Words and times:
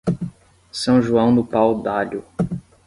São 0.71 0.99
João 0.99 1.35
do 1.35 1.45
Pau-d'Alho 1.45 2.25